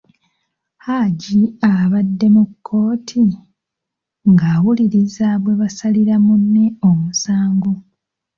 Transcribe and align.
Hajji 0.85 1.39
abaabadde 1.67 2.27
mu 2.35 2.43
kkooti, 2.49 3.21
ng'awuliririza 4.29 5.27
bwe 5.43 5.53
basalirira 5.61 6.15
munne 6.25 6.63
omusango. 6.89 7.71